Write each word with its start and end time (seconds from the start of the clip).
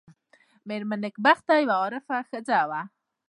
مېرمن 0.67 0.99
نېکبخته 1.03 1.53
یوه 1.63 1.75
عارفه 1.81 2.17
ښځه 2.29 2.59
وه. 2.69 2.81